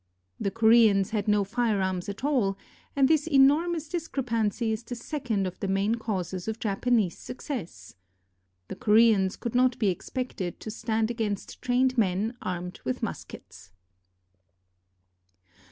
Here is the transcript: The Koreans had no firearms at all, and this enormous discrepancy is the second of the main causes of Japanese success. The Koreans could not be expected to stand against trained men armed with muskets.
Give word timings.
The 0.39 0.49
Koreans 0.49 1.11
had 1.11 1.27
no 1.27 1.43
firearms 1.43 2.09
at 2.09 2.23
all, 2.23 2.57
and 2.95 3.07
this 3.07 3.27
enormous 3.27 3.87
discrepancy 3.87 4.71
is 4.71 4.81
the 4.81 4.95
second 4.95 5.45
of 5.45 5.59
the 5.59 5.67
main 5.67 5.93
causes 5.93 6.47
of 6.47 6.59
Japanese 6.59 7.15
success. 7.19 7.93
The 8.67 8.75
Koreans 8.75 9.35
could 9.35 9.53
not 9.53 9.77
be 9.77 9.89
expected 9.89 10.59
to 10.61 10.71
stand 10.71 11.11
against 11.11 11.61
trained 11.61 11.99
men 11.99 12.35
armed 12.41 12.79
with 12.83 13.03
muskets. 13.03 13.73